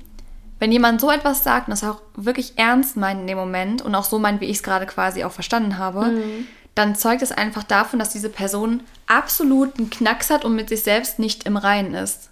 [0.59, 3.95] wenn jemand so etwas sagt und das auch wirklich ernst meint in dem Moment und
[3.95, 7.33] auch so meint, wie ich es gerade quasi auch verstanden habe, mhm dann zeugt es
[7.33, 11.57] einfach davon, dass diese Person absolut einen Knacks hat und mit sich selbst nicht im
[11.57, 12.31] Reinen ist.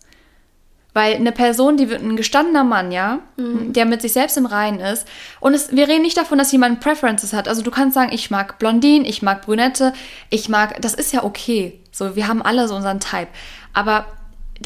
[0.94, 3.72] Weil eine Person, die wird ein gestandener Mann, ja, mhm.
[3.72, 5.06] der mit sich selbst im Reinen ist.
[5.40, 7.48] Und es, wir reden nicht davon, dass jemand Preferences hat.
[7.48, 9.94] Also du kannst sagen, ich mag Blondinen, ich mag Brünette,
[10.28, 11.80] ich mag, das ist ja okay.
[11.92, 13.28] So, wir haben alle so unseren Type.
[13.72, 14.06] Aber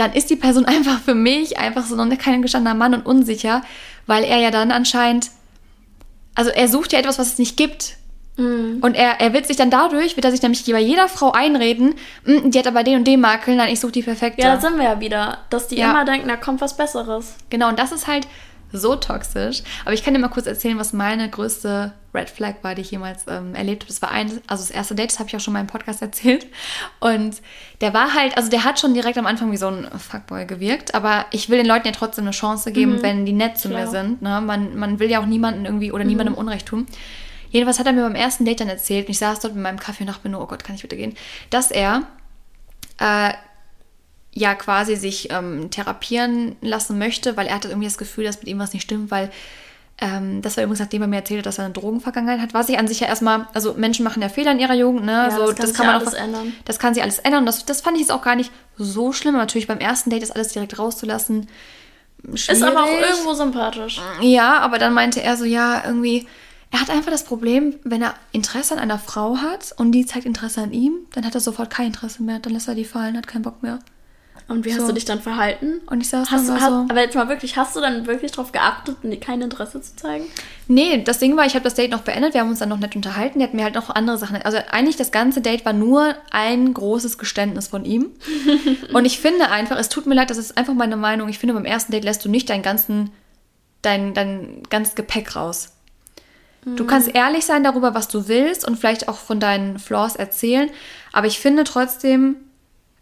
[0.00, 3.62] dann ist die Person einfach für mich einfach so noch kein gestandener Mann und unsicher,
[4.06, 5.30] weil er ja dann anscheinend,
[6.35, 7.96] also er sucht ja etwas, was es nicht gibt.
[8.37, 8.78] Mhm.
[8.82, 11.94] Und er, er wird sich dann dadurch, wird er sich nämlich bei jeder Frau einreden,
[12.24, 14.42] mm, die hat aber den und den Makel, nein, ich suche die perfekte.
[14.42, 15.90] Ja, da sind wir ja wieder, dass die ja.
[15.90, 17.35] immer denken, da kommt was Besseres.
[17.48, 18.28] Genau, und das ist halt
[18.72, 19.62] so toxisch.
[19.85, 22.90] Aber ich kann dir mal kurz erzählen, was meine größte Red Flag war, die ich
[22.90, 23.92] jemals ähm, erlebt habe.
[23.92, 26.02] Das war ein, also das erste Date, das habe ich auch schon mal im Podcast
[26.02, 26.46] erzählt.
[27.00, 27.40] Und
[27.81, 30.94] der war halt, also der hat schon direkt am Anfang wie so ein Fuckboy gewirkt.
[30.94, 33.02] Aber ich will den Leuten ja trotzdem eine Chance geben, mhm.
[33.02, 34.22] wenn die nett zu mir sind.
[34.22, 34.40] Ne?
[34.40, 36.11] Man, man will ja auch niemanden irgendwie oder mhm.
[36.11, 36.87] niemandem Unrecht tun.
[37.50, 39.79] Jedenfalls hat er mir beim ersten Date dann erzählt, und ich saß dort mit meinem
[39.79, 41.14] Kaffee und dachte mir nur, oh Gott, kann ich bitte gehen,
[41.50, 42.02] dass er
[42.98, 43.33] äh,
[44.37, 48.49] ja quasi sich ähm, therapieren lassen möchte, weil er hatte irgendwie das Gefühl, dass mit
[48.49, 49.31] ihm was nicht stimmt, weil
[49.99, 52.68] ähm, das war übrigens, nachdem er mir erzählt hat, dass er eine Drogenvergangenheit hat, was
[52.68, 55.12] ich an sich ja erstmal, also Menschen machen ja Fehler in ihrer Jugend, ne?
[55.12, 56.53] Ja, so, das kann, das kann man alles auch, ändern.
[56.66, 57.46] Das kann sich alles ändern.
[57.46, 59.37] Das, das fand ich jetzt auch gar nicht so schlimm.
[59.37, 61.49] Natürlich beim ersten Date das alles direkt rauszulassen.
[62.35, 62.49] Schwierig.
[62.49, 64.03] Ist aber auch irgendwo sympathisch.
[64.20, 66.27] Ja, aber dann meinte er so, ja, irgendwie,
[66.70, 70.27] er hat einfach das Problem, wenn er Interesse an einer Frau hat und die zeigt
[70.27, 72.38] Interesse an ihm, dann hat er sofort kein Interesse mehr.
[72.38, 73.79] Dann lässt er die fallen, hat keinen Bock mehr.
[74.48, 74.78] Und wie so.
[74.78, 75.80] hast du dich dann verhalten?
[75.87, 76.87] Und ich saß hast, dann hast, so.
[76.88, 80.24] Aber jetzt mal wirklich, hast du dann wirklich darauf geachtet, kein Interesse zu zeigen?
[80.68, 82.78] Nee, das Ding war, ich habe das Date noch beendet, wir haben uns dann noch
[82.78, 84.37] nett unterhalten, der hat mir halt noch andere Sachen.
[84.42, 88.11] Also eigentlich das ganze Date war nur ein großes Geständnis von ihm.
[88.92, 91.54] und ich finde einfach, es tut mir leid, das ist einfach meine Meinung, ich finde,
[91.54, 93.11] beim ersten Date lässt du nicht deinen ganzen,
[93.82, 95.72] dein, dein ganzes Gepäck raus.
[96.74, 100.68] Du kannst ehrlich sein darüber, was du willst und vielleicht auch von deinen Flaws erzählen.
[101.12, 102.38] Aber ich finde trotzdem,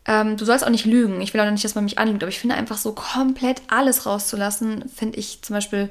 [0.06, 1.20] ähm, du sollst auch nicht lügen.
[1.20, 4.06] Ich will auch nicht, dass man mich anlügt, aber ich finde einfach so komplett alles
[4.06, 5.90] rauszulassen, finde ich zum Beispiel.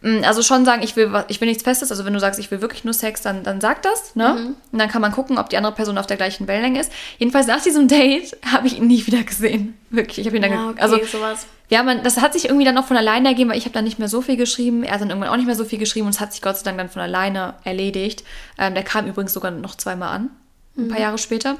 [0.00, 1.90] Mm, also schon sagen, ich will, ich will nichts Festes.
[1.90, 4.16] Also wenn du sagst, ich will wirklich nur Sex, dann, dann sag das.
[4.16, 4.34] Ne?
[4.34, 4.56] Mhm.
[4.72, 6.92] Und dann kann man gucken, ob die andere Person auf der gleichen Wellenlänge ist.
[7.18, 9.76] Jedenfalls nach diesem Date habe ich ihn nie wieder gesehen.
[9.90, 10.18] Wirklich.
[10.18, 10.52] Ich habe ihn dann.
[10.52, 13.50] Ja, okay, also sowas ja, man, das hat sich irgendwie dann auch von alleine ergeben,
[13.50, 14.84] weil ich habe dann nicht mehr so viel geschrieben.
[14.84, 16.56] Er hat dann irgendwann auch nicht mehr so viel geschrieben und es hat sich Gott
[16.56, 18.24] sei Dank dann von alleine erledigt.
[18.56, 20.30] Ähm, der kam übrigens sogar noch zweimal an,
[20.76, 20.88] ein mhm.
[20.88, 21.58] paar Jahre später.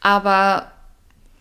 [0.00, 0.70] Aber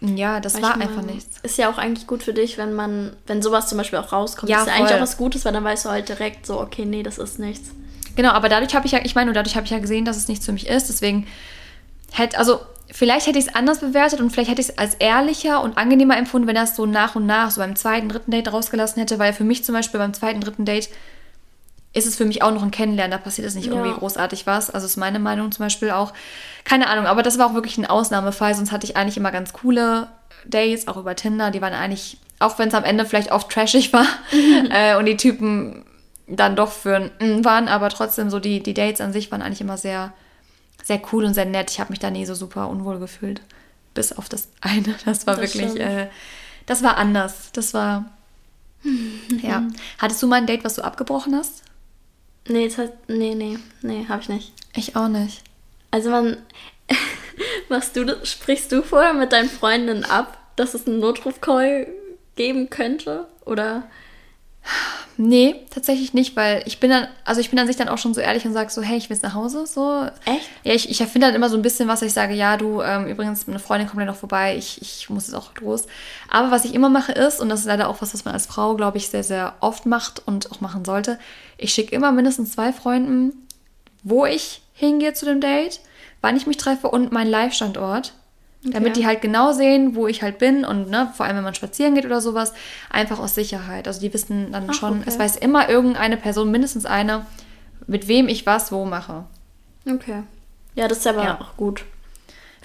[0.02, 1.40] ja, das weil war einfach nichts.
[1.44, 4.50] Ist ja auch eigentlich gut für dich, wenn man, wenn sowas zum Beispiel auch rauskommt.
[4.50, 4.82] Ja, ist ja voll.
[4.82, 7.40] eigentlich auch was Gutes, weil dann weißt du halt direkt so, okay, nee, das ist
[7.40, 7.72] nichts.
[8.16, 10.28] Genau, aber dadurch habe ich ja, ich meine, dadurch habe ich ja gesehen, dass es
[10.28, 10.90] nichts für mich ist.
[10.90, 11.28] Deswegen
[12.12, 12.60] hätte, also
[12.92, 16.18] vielleicht hätte ich es anders bewertet und vielleicht hätte ich es als ehrlicher und angenehmer
[16.18, 19.20] empfunden, wenn er es so nach und nach, so beim zweiten, dritten Date rausgelassen hätte,
[19.20, 20.90] weil für mich zum Beispiel beim zweiten, dritten Date
[21.94, 23.74] ist es für mich auch noch ein Kennenlernen, da passiert es nicht ja.
[23.74, 24.70] irgendwie großartig was.
[24.70, 26.14] Also ist meine Meinung zum Beispiel auch.
[26.64, 29.54] Keine Ahnung, aber das war auch wirklich ein Ausnahmefall, sonst hatte ich eigentlich immer ganz
[29.54, 30.08] coole
[30.46, 31.52] Dates, auch über Tinder.
[31.52, 34.06] Die waren eigentlich, auch wenn es am Ende vielleicht oft trashig war
[34.70, 35.84] äh, und die Typen
[36.28, 39.62] dann doch für ein waren, aber trotzdem so die, die Dates an sich waren eigentlich
[39.62, 40.14] immer sehr
[40.90, 41.72] sehr cool und sehr nett.
[41.72, 43.42] Ich habe mich da nie so super unwohl gefühlt.
[43.94, 44.96] Bis auf das eine.
[45.06, 46.10] Das war das wirklich, äh,
[46.66, 47.52] das war anders.
[47.54, 48.06] Das war,
[49.42, 49.64] ja.
[49.98, 51.64] Hattest du mal ein Date, was du abgebrochen hast?
[52.48, 54.54] Nee, das heißt, nee, nee, nee, habe ich nicht.
[54.76, 55.44] Ich auch nicht.
[55.92, 56.38] Also man,
[57.70, 61.88] machst du, sprichst du vorher mit deinen Freundinnen ab, dass es einen Notrufcall
[62.36, 63.28] geben könnte?
[63.46, 63.84] Oder?
[65.22, 68.14] Nee, tatsächlich nicht, weil ich bin dann, also ich bin an sich dann auch schon
[68.14, 70.08] so ehrlich und sage so, hey, ich will jetzt nach Hause, so.
[70.24, 70.50] Echt?
[70.64, 73.06] Ja, ich, ich erfinde dann immer so ein bisschen was, ich sage, ja, du, ähm,
[73.06, 75.88] übrigens, eine Freundin kommt ja noch vorbei, ich, ich muss jetzt auch los.
[76.30, 78.46] Aber was ich immer mache ist, und das ist leider auch was, was man als
[78.46, 81.20] Frau, glaube ich, sehr, sehr oft macht und auch machen sollte,
[81.60, 83.48] ich schicke immer mindestens zwei Freunden,
[84.04, 85.80] wo ich hingehe zu dem Date,
[86.22, 88.14] wann ich mich treffe und meinen Live-Standort
[88.62, 88.74] Okay.
[88.74, 91.56] Damit die halt genau sehen, wo ich halt bin und ne, vor allem, wenn man
[91.56, 92.54] spazieren geht oder sowas,
[92.90, 93.88] einfach aus Sicherheit.
[93.88, 95.04] Also die wissen dann Ach, schon, okay.
[95.08, 97.26] es weiß immer irgendeine Person, mindestens eine,
[97.88, 99.24] mit wem ich was wo mache.
[99.90, 100.24] Okay.
[100.76, 101.40] Ja, das ist aber ja.
[101.40, 101.86] auch gut.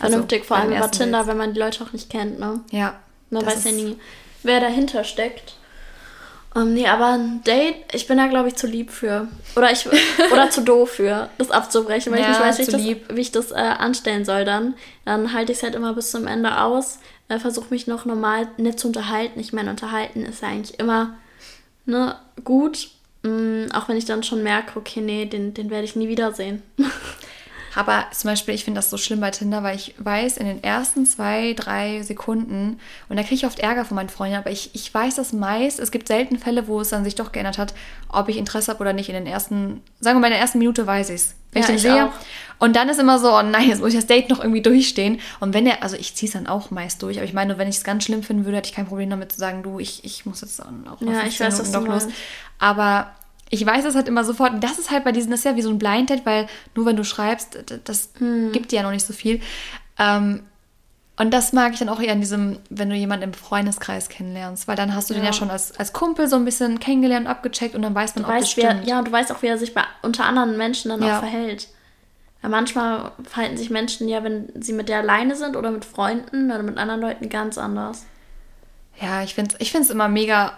[0.01, 1.27] Also Vernünftig, also, vor allem über Tinder, Witz.
[1.29, 2.61] wenn man die Leute auch nicht kennt, ne?
[2.73, 2.95] Ja.
[3.31, 3.97] Man weiß ja nie,
[4.43, 5.55] wer dahinter steckt.
[6.55, 9.27] Um, nee, aber ein Date, ich bin da, glaube ich, zu lieb für.
[9.57, 9.88] Oder ich
[10.33, 12.62] oder zu doof für, das abzubrechen, weil ja, ich nicht weiß, wie
[12.93, 14.75] ich, das, wie ich das, äh, anstellen soll dann.
[15.05, 18.47] Dann halte ich es halt immer bis zum Ende aus, äh, versuche mich noch normal
[18.57, 19.40] nett zu unterhalten.
[19.40, 21.17] Ich meine, unterhalten ist ja eigentlich immer
[21.87, 22.88] ne, gut.
[23.23, 26.62] Mm, auch wenn ich dann schon merke, okay, nee, den, den werde ich nie wiedersehen.
[27.75, 30.63] Aber zum Beispiel, ich finde das so schlimm bei Tinder, weil ich weiß, in den
[30.63, 34.75] ersten zwei, drei Sekunden, und da kriege ich oft Ärger von meinen Freunden, aber ich,
[34.75, 37.75] ich weiß das meist, es gibt selten Fälle, wo es dann sich doch geändert hat,
[38.09, 39.09] ob ich Interesse habe oder nicht.
[39.09, 41.67] In den ersten, sagen wir mal, in der ersten Minute weiß ich's, wenn ja, ich
[41.67, 42.07] den ich sehe.
[42.07, 42.13] Auch.
[42.61, 45.21] Und dann ist immer so, oh nein, jetzt muss ich das Date noch irgendwie durchstehen.
[45.41, 47.69] Und wenn er, also ich ziehe es dann auch meist durch, aber ich meine, wenn
[47.69, 50.05] ich es ganz schlimm finden würde, hätte ich kein Problem damit zu sagen, du, ich,
[50.05, 52.07] ich muss jetzt auch noch ja, ich weiß, Minuten doch los.
[52.59, 53.13] Aber
[53.55, 54.53] ich weiß es halt immer sofort.
[54.53, 56.47] Und das ist halt bei diesen, das ist ja wie so ein Blind Date, weil
[56.75, 58.53] nur wenn du schreibst, das hm.
[58.53, 59.40] gibt dir ja noch nicht so viel.
[59.99, 60.43] Ähm,
[61.17, 64.67] und das mag ich dann auch eher in diesem, wenn du jemanden im Freundeskreis kennenlernst,
[64.67, 65.21] weil dann hast du ja.
[65.21, 68.25] den ja schon als, als Kumpel so ein bisschen kennengelernt, abgecheckt und dann weiß man,
[68.25, 68.81] du ob weißt, das stimmt.
[68.83, 71.17] Wer, ja, und du weißt auch, wie er sich bei, unter anderen Menschen dann ja.
[71.17, 71.69] auch verhält.
[72.43, 76.51] Ja, manchmal verhalten sich Menschen ja, wenn sie mit der alleine sind oder mit Freunden
[76.51, 78.05] oder mit anderen Leuten ganz anders.
[79.01, 80.55] Ja, ich finde es ich find's immer mega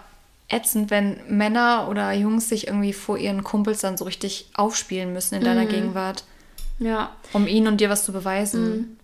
[0.49, 5.35] ätzend, wenn Männer oder Jungs sich irgendwie vor ihren Kumpels dann so richtig aufspielen müssen
[5.35, 5.69] in deiner mhm.
[5.69, 6.23] Gegenwart.
[6.79, 7.15] Ja.
[7.33, 8.69] Um ihnen und dir was zu beweisen.
[8.69, 8.97] Mhm.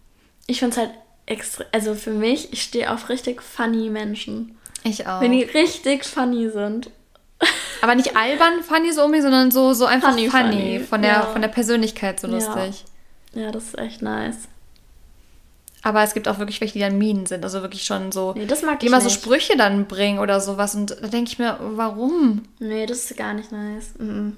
[0.48, 0.92] Ich finde es halt
[1.26, 4.58] extra, also für mich, ich stehe auf richtig funny Menschen.
[4.84, 5.22] Ich auch.
[5.22, 6.90] Wenn die richtig funny sind.
[7.82, 10.80] Aber nicht albern funny so um sondern so, so einfach funny, funny, funny.
[10.80, 11.22] Von, der, ja.
[11.24, 12.86] von der Persönlichkeit so lustig.
[13.34, 13.44] Ja.
[13.44, 14.48] ja, das ist echt nice.
[15.84, 17.44] Aber es gibt auch wirklich welche, die dann Minen sind.
[17.44, 18.34] Also wirklich schon so.
[18.36, 19.14] Nee, das mag die ich immer nicht.
[19.14, 20.76] so Sprüche dann bringen oder sowas.
[20.76, 22.44] Und da denke ich mir, warum?
[22.60, 23.92] Nee, das ist gar nicht nice.
[24.00, 24.38] Mhm.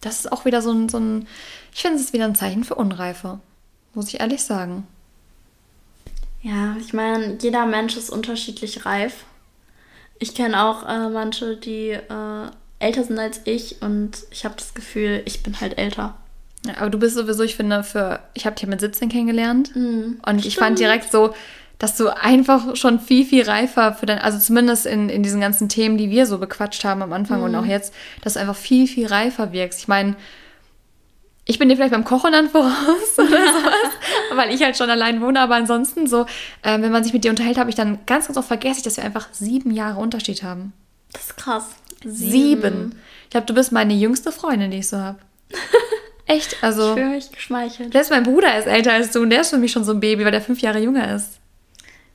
[0.00, 1.28] Das ist auch wieder so ein, so ein.
[1.72, 3.38] Ich finde, es ist wieder ein Zeichen für Unreife.
[3.94, 4.86] Muss ich ehrlich sagen.
[6.42, 9.24] Ja, ich meine, jeder Mensch ist unterschiedlich reif.
[10.18, 12.50] Ich kenne auch äh, manche, die äh,
[12.80, 16.16] älter sind als ich und ich habe das Gefühl, ich bin halt älter.
[16.66, 18.20] Ja, aber du bist sowieso, ich finde, für.
[18.34, 19.74] Ich habe dich mit 17 kennengelernt.
[19.74, 20.46] Mhm, und stimmt.
[20.46, 21.34] ich fand direkt so,
[21.78, 25.68] dass du einfach schon viel, viel reifer für dein, also zumindest in, in diesen ganzen
[25.68, 27.46] Themen, die wir so bequatscht haben am Anfang mhm.
[27.46, 29.80] und auch jetzt, dass du einfach viel, viel reifer wirkst.
[29.80, 30.14] Ich meine,
[31.44, 33.90] ich bin dir vielleicht beim Kochen dann voraus oder sowas,
[34.36, 36.26] weil ich halt schon allein wohne, aber ansonsten so,
[36.62, 38.96] äh, wenn man sich mit dir unterhält, habe ich dann ganz, ganz oft vergessen, dass
[38.96, 40.72] wir einfach sieben Jahre Unterschied haben.
[41.12, 41.64] Das ist krass.
[42.04, 42.30] Sieben.
[42.30, 42.94] sieben.
[43.24, 45.18] Ich glaube, du bist meine jüngste Freundin, die ich so habe.
[46.26, 46.62] Echt?
[46.62, 46.88] Also.
[46.88, 47.92] Ich fühle mich geschmeichelt.
[47.92, 50.00] Selbst mein Bruder ist älter als du und der ist für mich schon so ein
[50.00, 51.40] Baby, weil der fünf Jahre jünger ist.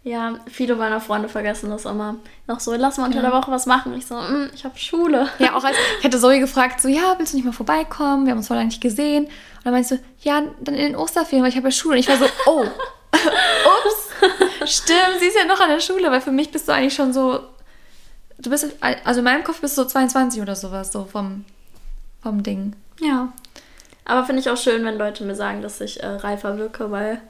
[0.07, 2.15] Ja, viele meiner Freunde vergessen das immer.
[2.47, 3.23] Noch so, lass mal unter ja.
[3.23, 3.93] der Woche was machen.
[3.97, 5.27] Ich so, mm, ich habe Schule.
[5.37, 8.25] Ja, auch als ich hätte Zoe gefragt, so, ja, willst du nicht mal vorbeikommen?
[8.25, 9.25] Wir haben uns vorher nicht gesehen.
[9.25, 11.95] Und dann meinst du, ja, dann in den Osterferien, weil ich habe ja Schule.
[11.95, 16.21] Und ich war so, oh, ups, stimmt, sie ist ja noch an der Schule, weil
[16.21, 17.41] für mich bist du eigentlich schon so,
[18.37, 21.43] du bist, also in meinem Kopf bist du so 22 oder sowas, so vom,
[22.21, 22.77] vom Ding.
[23.01, 23.33] Ja.
[24.07, 27.21] Aber finde ich auch schön, wenn Leute mir sagen, dass ich äh, reifer wirke, weil,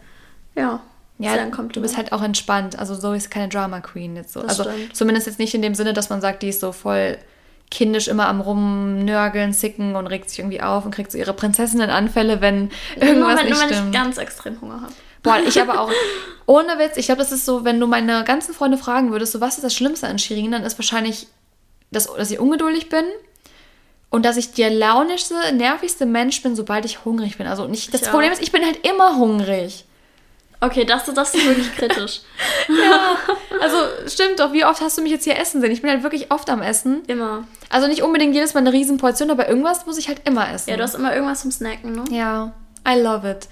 [0.56, 0.80] ja.
[1.20, 2.78] Ja, du bist halt auch entspannt.
[2.78, 4.42] Also so ist keine Drama Queen jetzt so.
[4.44, 4.96] Das also stimmt.
[4.96, 7.18] zumindest jetzt nicht in dem Sinne, dass man sagt, die ist so voll
[7.72, 12.40] kindisch immer am rumnörgeln, zicken und regt sich irgendwie auf und kriegt so ihre Prinzessinnenanfälle,
[12.40, 14.94] wenn irgendwas wenn, nicht wenn ich ganz extrem Hunger habe.
[15.24, 15.92] Boah, ich aber auch.
[16.46, 19.42] Ohne Witz, ich glaube, das ist so, wenn du meine ganzen Freunde fragen würdest, so
[19.42, 21.28] was ist das Schlimmste an Shirin, dann ist wahrscheinlich,
[21.92, 23.04] dass, dass ich ungeduldig bin
[24.10, 27.48] und dass ich der launischste, nervigste Mensch bin, sobald ich hungrig bin.
[27.48, 28.34] Also nicht, das ich Problem auch.
[28.34, 29.86] ist, ich bin halt immer hungrig.
[30.60, 32.22] Okay, das, das ist wirklich kritisch.
[32.68, 33.18] ja,
[33.62, 34.54] also stimmt doch.
[34.54, 35.72] Wie oft hast du mich jetzt hier essen sehen?
[35.72, 37.04] Ich bin halt wirklich oft am Essen.
[37.06, 37.44] Immer.
[37.70, 40.72] Also nicht unbedingt jedes Mal eine Riesenportion, aber irgendwas muss ich halt immer essen.
[40.72, 42.06] Ja, du hast immer irgendwas zum Snacken, ne?
[42.10, 42.54] Ja,
[42.88, 43.48] I love it.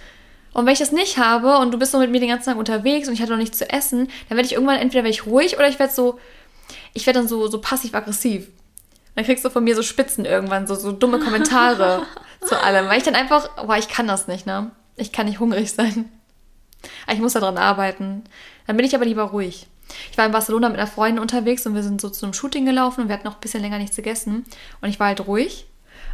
[0.54, 2.58] Und wenn ich das nicht habe und du bist so mit mir den ganzen Tag
[2.58, 5.26] unterwegs und ich hatte noch nichts zu essen, dann werde ich irgendwann entweder werde ich
[5.28, 6.18] ruhig oder ich werde so,
[6.94, 8.48] ich werde dann so, so passiv-aggressiv.
[9.15, 12.06] Dann kriegst du von mir so Spitzen irgendwann, so, so dumme Kommentare
[12.45, 12.88] zu allem.
[12.88, 14.71] Weil ich dann einfach, boah, ich kann das nicht, ne?
[14.97, 16.12] Ich kann nicht hungrig sein.
[17.12, 18.23] Ich muss daran arbeiten.
[18.67, 19.67] Dann bin ich aber lieber ruhig.
[20.12, 22.65] Ich war in Barcelona mit einer Freundin unterwegs und wir sind so zu einem Shooting
[22.65, 24.45] gelaufen und wir hatten noch ein bisschen länger nichts gegessen.
[24.82, 25.67] Und ich war halt ruhig.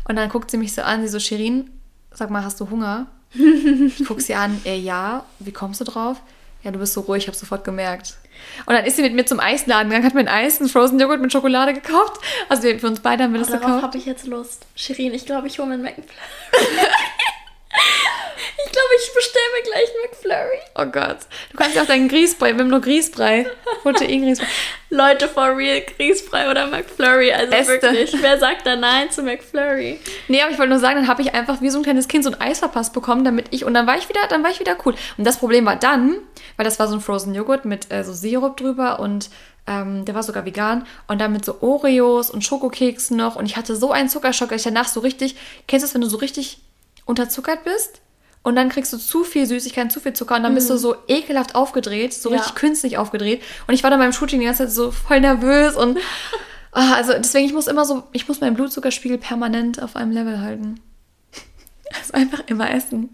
[0.07, 1.69] Und dann guckt sie mich so an, sie so, Shirin,
[2.11, 3.07] sag mal, hast du Hunger?
[3.33, 6.21] ich guck sie an, äh, ja, wie kommst du drauf?
[6.63, 8.17] Ja, du bist so ruhig, ich habe sofort gemerkt.
[8.65, 10.99] Und dann ist sie mit mir zum Eisladen gegangen, hat mir ein Eis, einen Frozen
[10.99, 12.21] Joghurt mit Schokolade gekauft.
[12.49, 13.69] Also für uns beide haben wir das oh, gekauft.
[13.69, 14.65] Darauf habe ich jetzt Lust.
[14.75, 16.07] Shirin, ich glaube, ich hole mir einen McFlurry.
[18.65, 20.59] ich glaube, ich bestelle mir gleich einen McFlurry.
[20.75, 21.19] Oh Gott.
[21.51, 23.47] Du kannst ja auch deinen Grießbrei, wir haben nur Grießbrei.
[23.83, 24.47] Protein-Grießbrei.
[24.89, 27.31] Leute, for real, Grießbrei oder McFlurry.
[27.31, 27.81] Also Beste.
[27.81, 29.99] wirklich, wer sagt da Nein zu McFlurry?
[30.27, 32.23] Nee, aber ich wollte nur sagen, dann habe ich einfach wie so ein kleines Kind
[32.23, 34.59] so ein Eis verpasst bekommen, damit ich, und dann war ich wieder, dann war ich
[34.59, 34.95] wieder cool.
[35.17, 36.17] Und das Problem war dann,
[36.57, 39.29] weil das war so ein Frozen Joghurt mit äh, so Sirup drüber und
[39.67, 40.87] Ähm, der war sogar vegan.
[41.07, 43.35] Und dann mit so Oreos und Schokokeksen noch.
[43.35, 45.35] Und ich hatte so einen Zuckerschock, dass ich danach so richtig,
[45.67, 46.57] kennst du es, wenn du so richtig
[47.05, 48.01] unterzuckert bist?
[48.43, 50.95] Und dann kriegst du zu viel Süßigkeiten, zu viel Zucker und dann bist du so
[51.07, 52.37] ekelhaft aufgedreht, so Ja.
[52.37, 53.43] richtig künstlich aufgedreht.
[53.67, 55.99] Und ich war dann beim Shooting die ganze Zeit so voll nervös und
[56.71, 60.41] ah, also deswegen, ich muss immer so, ich muss meinen Blutzuckerspiegel permanent auf einem Level
[60.41, 60.79] halten.
[61.99, 63.09] Also einfach immer essen.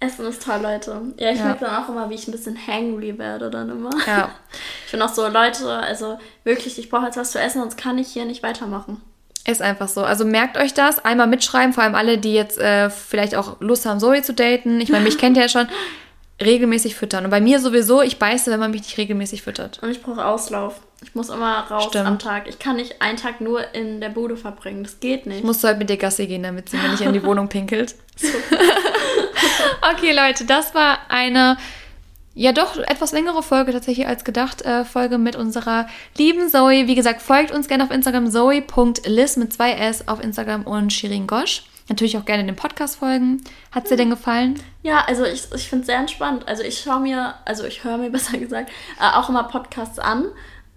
[0.00, 1.00] Essen ist toll, Leute.
[1.16, 1.44] Ja, ich Ja.
[1.44, 3.90] merke dann auch immer, wie ich ein bisschen hangry werde dann immer.
[4.06, 4.30] Ja.
[4.86, 7.98] Ich bin auch so, Leute, also wirklich, ich brauche jetzt was zu essen, sonst kann
[7.98, 9.00] ich hier nicht weitermachen.
[9.46, 10.02] Ist einfach so.
[10.02, 13.84] Also merkt euch das, einmal mitschreiben, vor allem alle, die jetzt äh, vielleicht auch Lust
[13.84, 14.80] haben, Zoe zu daten.
[14.80, 15.68] Ich meine, mich kennt ihr ja schon.
[16.42, 17.24] Regelmäßig füttern.
[17.24, 19.80] Und bei mir sowieso, ich beiße, wenn man mich nicht regelmäßig füttert.
[19.82, 20.80] Und ich brauche Auslauf.
[21.02, 22.06] Ich muss immer raus Stimmt.
[22.06, 22.48] am Tag.
[22.48, 24.82] Ich kann nicht einen Tag nur in der Bude verbringen.
[24.82, 25.38] Das geht nicht.
[25.38, 27.94] Ich musste heute mit dir Gassi gehen, damit sie mir nicht in die Wohnung pinkelt.
[29.92, 31.56] okay, Leute, das war eine
[32.34, 34.62] ja doch etwas längere Folge tatsächlich als gedacht.
[34.62, 36.86] Äh, Folge mit unserer lieben Zoe.
[36.86, 41.26] Wie gesagt, folgt uns gerne auf Instagram zoe.liz mit zwei S auf Instagram und Shirin
[41.26, 41.64] Gosch.
[41.88, 43.44] Natürlich auch gerne den Podcast folgen.
[43.70, 44.58] Hat dir denn gefallen?
[44.82, 46.48] Ja, also ich, ich finde es sehr entspannt.
[46.48, 48.70] Also ich schaue mir, also ich höre mir besser gesagt,
[49.00, 50.26] äh, auch immer Podcasts an.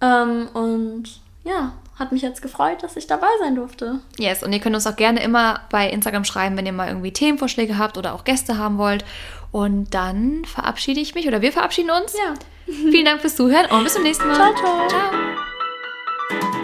[0.01, 3.99] Ähm, und ja, hat mich jetzt gefreut, dass ich dabei sein durfte.
[4.19, 7.11] Yes, und ihr könnt uns auch gerne immer bei Instagram schreiben, wenn ihr mal irgendwie
[7.11, 9.03] Themenvorschläge habt oder auch Gäste haben wollt.
[9.51, 12.13] Und dann verabschiede ich mich oder wir verabschieden uns.
[12.13, 12.33] Ja.
[12.65, 14.35] Vielen Dank fürs Zuhören und bis zum nächsten Mal.
[14.35, 14.87] Ciao, ciao.
[14.89, 16.56] ciao.